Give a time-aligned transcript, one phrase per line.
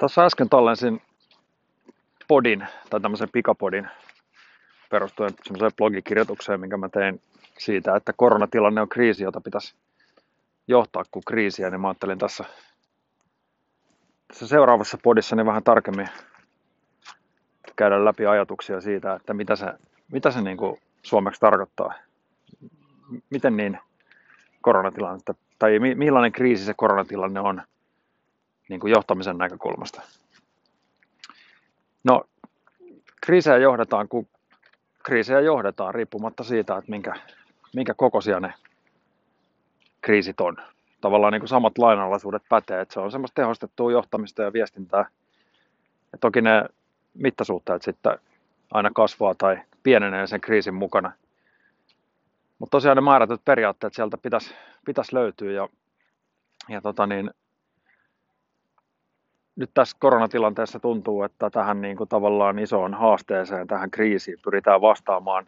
[0.00, 1.02] Tuossa äsken tallensin
[2.28, 3.88] podin, tai tämmöisen pikapodin,
[4.90, 7.20] perustuen semmoiseen blogikirjoitukseen, minkä mä tein
[7.58, 9.74] siitä, että koronatilanne on kriisi, jota pitäisi
[10.68, 12.44] johtaa kuin kriisiä, niin mä ajattelin tässä,
[14.28, 16.08] tässä seuraavassa podissa niin vähän tarkemmin
[17.76, 19.66] käydä läpi ajatuksia siitä, että mitä se,
[20.12, 21.94] mitä se niin kuin suomeksi tarkoittaa.
[23.30, 23.78] Miten niin
[24.60, 25.20] koronatilanne,
[25.58, 27.62] tai millainen kriisi se koronatilanne on
[28.70, 30.02] niin kuin johtamisen näkökulmasta.
[32.04, 32.24] No,
[33.20, 34.28] kriisejä johdetaan, kun
[35.04, 37.14] kriisejä johdetaan riippumatta siitä, että minkä,
[37.74, 38.54] minkä kokoisia ne
[40.00, 40.56] kriisit on.
[41.00, 45.06] Tavallaan niin kuin samat lainalaisuudet pätee, että se on semmoista tehostettua johtamista ja viestintää.
[46.12, 46.64] Ja toki ne
[47.14, 48.18] mittasuhteet sitten
[48.70, 51.12] aina kasvaa tai pienenee sen kriisin mukana.
[52.58, 55.68] Mutta tosiaan ne määrätyt periaatteet sieltä pitäisi, pitäisi löytyä ja,
[56.68, 57.30] ja tota niin,
[59.60, 65.46] nyt tässä koronatilanteessa tuntuu, että tähän niin kuin tavallaan isoon haasteeseen, tähän kriisiin pyritään vastaamaan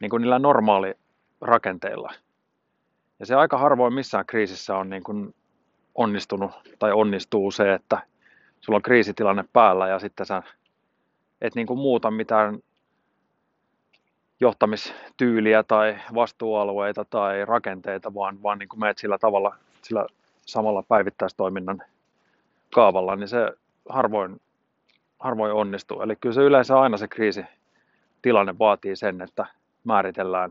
[0.00, 2.12] niin kuin niillä normaalirakenteilla.
[3.18, 5.34] Ja se aika harvoin missään kriisissä on niin kuin
[5.94, 7.98] onnistunut tai onnistuu se, että
[8.60, 10.42] sulla on kriisitilanne päällä ja sitten sä
[11.40, 12.58] et niin kuin muuta mitään
[14.40, 20.06] johtamistyyliä tai vastuualueita tai rakenteita, vaan, vaan niin kuin meet sillä tavalla, sillä
[20.46, 21.82] samalla päivittäistoiminnan
[22.74, 23.52] kaavalla, niin se
[23.88, 24.40] harvoin,
[25.18, 26.02] harvoin onnistuu.
[26.02, 29.46] Eli kyllä se yleensä aina se kriisitilanne vaatii sen, että
[29.84, 30.50] määritellään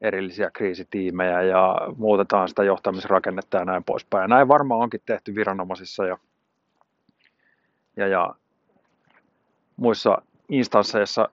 [0.00, 4.22] erillisiä kriisitiimejä ja muutetaan sitä johtamisrakennetta ja näin poispäin.
[4.22, 6.18] Ja näin varmaan onkin tehty viranomaisissa ja,
[7.96, 8.34] ja, ja
[9.76, 11.28] muissa instansseissa,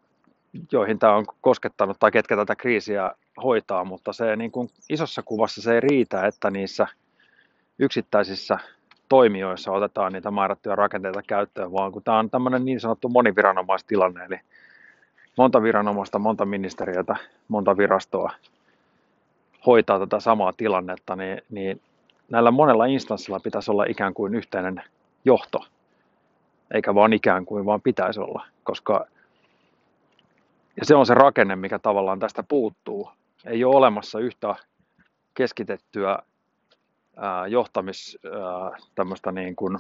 [0.72, 3.12] joihin tämä on koskettanut tai ketkä tätä kriisiä
[3.44, 6.88] hoitaa, mutta se niin kuin isossa kuvassa se ei riitä, että niissä
[7.80, 8.60] yksittäisissä
[9.10, 14.40] toimijoissa otetaan niitä määrättyjä rakenteita käyttöön, vaan kun tämä on tämmöinen niin sanottu moniviranomaistilanne, eli
[15.38, 17.16] monta viranomaista, monta ministeriötä,
[17.48, 18.32] monta virastoa
[19.66, 21.82] hoitaa tätä samaa tilannetta, niin, niin
[22.30, 24.84] näillä monella instanssilla pitäisi olla ikään kuin yhteinen
[25.26, 25.66] johto,
[26.74, 29.06] eikä vaan ikään kuin, vaan pitäisi olla, koska
[30.80, 33.12] ja se on se rakenne, mikä tavallaan tästä puuttuu.
[33.46, 34.56] Ei ole olemassa yhtä
[35.34, 36.20] keskitettyä
[37.50, 38.18] johtamis
[38.96, 39.78] tämmöistä niin kuin,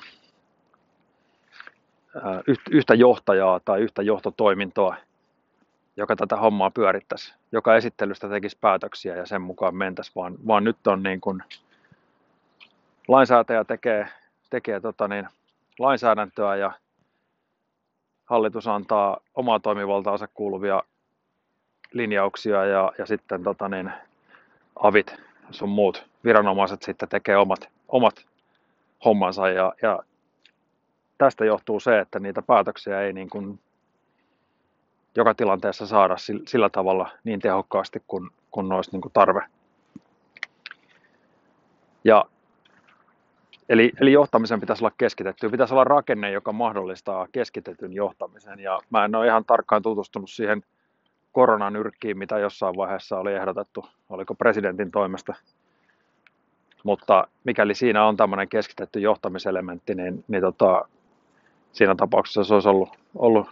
[2.71, 4.95] yhtä johtajaa tai yhtä johtotoimintoa,
[5.97, 10.87] joka tätä hommaa pyörittäisi, joka esittelystä tekisi päätöksiä ja sen mukaan mentäisi, vaan, vaan nyt
[10.87, 11.43] on niin kuin,
[13.07, 14.07] lainsäätäjä tekee,
[14.49, 15.27] tekee tota niin,
[15.79, 16.71] lainsäädäntöä ja
[18.25, 20.83] hallitus antaa omaa toimivaltaansa kuuluvia
[21.91, 23.91] linjauksia ja, ja sitten tota niin,
[24.75, 25.15] avit
[25.51, 28.25] sun muut viranomaiset sitten tekee omat, omat
[29.05, 29.99] hommansa ja, ja
[31.17, 33.59] tästä johtuu se, että niitä päätöksiä ei niin kuin
[35.15, 36.15] joka tilanteessa saada
[36.47, 39.41] sillä tavalla niin tehokkaasti kuin, kuin olisi niin kuin tarve.
[42.03, 42.25] Ja,
[43.69, 45.49] eli, eli johtamisen pitäisi olla keskitetty.
[45.49, 48.59] Pitäisi olla rakenne, joka mahdollistaa keskitetyn johtamisen.
[48.59, 50.63] Ja mä en ole ihan tarkkaan tutustunut siihen
[51.31, 55.33] koronan yrkkiin, mitä jossain vaiheessa oli ehdotettu, oliko presidentin toimesta.
[56.89, 60.87] Mutta mikäli siinä on tämmöinen keskitetty johtamiselementti, niin, niin tota,
[61.71, 63.49] siinä tapauksessa se olisi ollut, ollut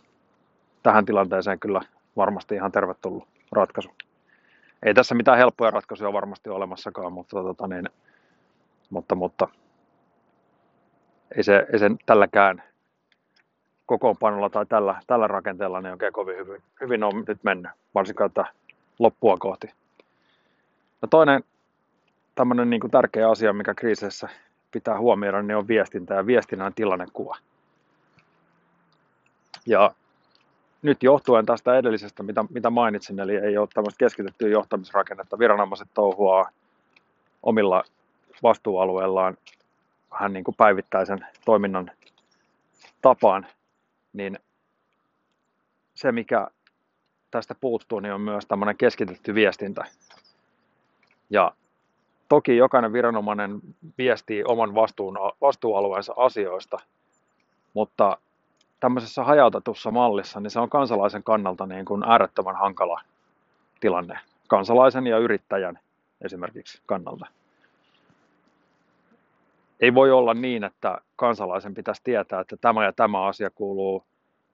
[0.84, 1.82] tähän tilanteeseen kyllä
[2.16, 3.90] varmasti ihan tervetullut ratkaisu.
[4.84, 7.90] Ei tässä mitään helppoja ratkaisuja varmasti ole olemassakaan, mutta, tota niin,
[8.90, 9.48] mutta, mutta
[11.38, 12.64] ei, se, ei se tälläkään
[13.86, 18.46] kokoonpanolla tai tällä, tällä rakenteella niin oikein kovin hyvin, hyvin on nyt mennyt, varsinkaan että
[19.00, 19.68] loppua kohti.
[21.02, 21.44] No toinen
[22.38, 24.30] tämmöinen niin tärkeä asia, mikä kriiseissä
[24.72, 27.38] pitää huomioida, niin on viestintä ja viestinnän tilannekuva.
[29.66, 29.92] Ja
[30.82, 36.50] nyt johtuen tästä edellisestä, mitä, mitä mainitsin, eli ei ole tämmöistä keskitettyä johtamisrakennetta, viranomaiset touhuaa
[37.44, 37.84] omilla
[38.44, 39.38] vastuualueillaan
[40.12, 41.92] vähän niin kuin päivittäisen toiminnan
[43.02, 43.48] tapaan,
[44.14, 44.40] niin
[45.96, 46.48] se, mikä
[47.32, 49.86] tästä puuttuu, niin on myös tämmöinen keskitetty viestintä.
[51.30, 51.52] Ja
[52.30, 53.60] toki jokainen viranomainen
[53.98, 56.78] viestii oman vastuun, vastuualueensa asioista,
[57.74, 58.18] mutta
[58.80, 63.02] tämmöisessä hajautetussa mallissa, niin se on kansalaisen kannalta niin kuin äärettömän hankala
[63.80, 64.20] tilanne.
[64.48, 65.80] Kansalaisen ja yrittäjän
[66.22, 67.26] esimerkiksi kannalta.
[69.80, 74.04] Ei voi olla niin, että kansalaisen pitäisi tietää, että tämä ja tämä asia kuuluu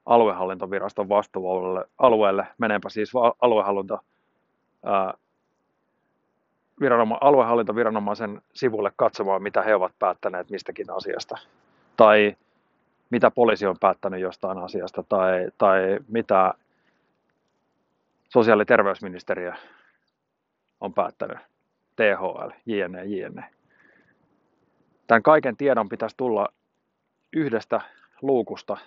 [0.06, 3.12] aluehallintoviraston vastuualueelle, alueelle, menenpä siis
[3.42, 4.00] aluehallinto,
[6.82, 11.38] viranoma, aluehallintoviranomaisen sivulle katsomaan, mitä he ovat päättäneet mistäkin asiasta.
[11.98, 12.36] Tai
[13.10, 16.54] mitä poliisi on päättänyt jostain asiasta tai, tai mitä
[18.30, 19.54] sosiaali- ja terveysministeriö
[20.82, 21.38] on päättänyt,
[21.96, 23.44] THL, JNE, JNE.
[25.08, 26.48] Tämän kaiken tiedon pitäisi tulla
[27.34, 27.82] yhdestä
[28.22, 28.78] luukusta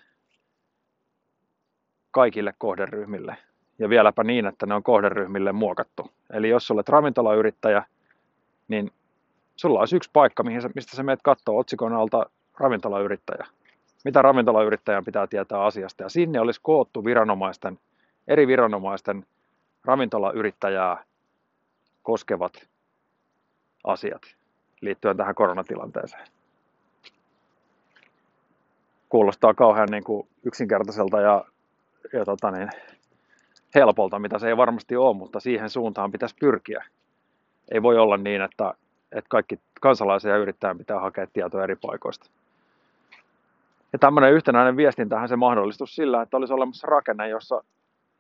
[2.11, 3.37] kaikille kohderyhmille.
[3.78, 6.11] Ja vieläpä niin, että ne on kohderyhmille muokattu.
[6.32, 7.82] Eli jos olet ravintolayrittäjä,
[8.69, 8.90] niin
[9.56, 10.43] sulla olisi yksi paikka,
[10.75, 12.26] mistä sä meet katsoa otsikon alta
[12.58, 13.46] ravintolayrittäjä.
[14.05, 16.02] Mitä ravintolayrittäjän pitää tietää asiasta.
[16.02, 17.78] Ja sinne olisi koottu viranomaisten,
[18.28, 19.26] eri viranomaisten
[19.84, 21.05] ravintolayrittäjää
[22.02, 22.69] koskevat
[23.84, 24.23] asiat
[24.81, 26.26] liittyen tähän koronatilanteeseen.
[29.08, 31.44] Kuulostaa kauhean niin kuin yksinkertaiselta ja,
[32.12, 32.70] ja tota niin,
[33.76, 36.84] helpolta, mitä se ei varmasti ole, mutta siihen suuntaan pitäisi pyrkiä.
[37.70, 38.75] Ei voi olla niin, että,
[39.12, 42.31] että kaikki kansalaisia ja yrittäjän pitää hakea tietoa eri paikoista.
[43.93, 47.64] Ja tämmöinen yhtenäinen viestintähän se mahdollistus sillä, että olisi olemassa rakenne, jossa,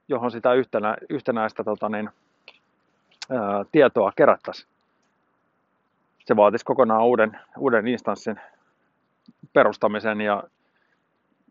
[0.08, 2.10] johon sitä yhtenä, yhtenäistä tota niin,
[3.30, 4.68] ää, tietoa kerättäisiin.
[6.24, 8.40] Se vaatisi kokonaan uuden, uuden instanssin
[9.52, 10.42] perustamisen ja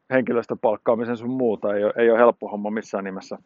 [0.09, 1.75] henkilöstöpalkkaamisen sun muuta.
[1.75, 3.37] Ei ole, ei ole helppo homma missään nimessä.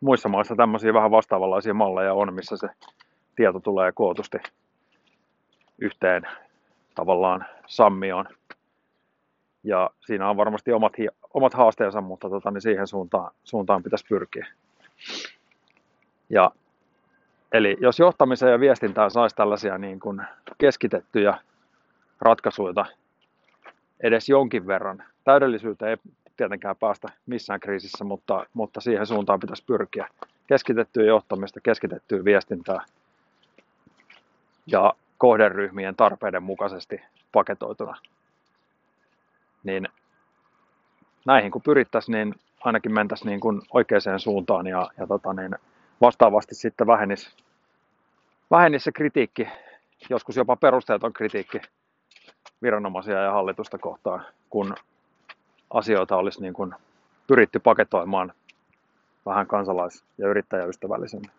[0.00, 2.68] Muissa maissa tämmöisiä vähän vastaavanlaisia malleja on, missä se
[3.36, 4.38] tieto tulee kootusti
[5.78, 6.22] yhteen
[6.94, 8.28] tavallaan sammioon.
[9.64, 10.92] Ja siinä on varmasti omat,
[11.34, 14.46] omat haasteensa, mutta tota, niin siihen suuntaan, suuntaan pitäisi pyrkiä.
[16.30, 16.50] Ja,
[17.52, 20.22] eli jos johtamiseen ja viestintään saisi tällaisia niin kuin
[20.58, 21.38] keskitettyjä
[22.20, 22.84] ratkaisuja
[24.00, 25.96] edes jonkin verran, täydellisyyteen ei
[26.38, 30.08] tietenkään päästä missään kriisissä, mutta, mutta siihen suuntaan pitäisi pyrkiä.
[30.46, 32.84] Keskitettyä johtamista, keskitettyä viestintää
[34.66, 37.00] ja kohderyhmien tarpeiden mukaisesti
[37.32, 37.96] paketoituna.
[39.64, 39.88] Niin
[41.26, 45.54] näihin kun pyrittäisiin, niin ainakin mentäisiin niin kuin oikeaan suuntaan ja, ja tota niin,
[46.00, 47.36] vastaavasti sitten vähenisi,
[48.50, 49.48] vähenisi se kritiikki,
[50.10, 51.60] joskus jopa perusteeton kritiikki
[52.62, 54.74] viranomaisia ja hallitusta kohtaan, kun
[55.70, 56.74] asioita olisi niin kuin
[57.26, 58.32] pyritty paketoimaan
[59.26, 61.30] vähän kansalais- ja yrittäjäystävällisemmin.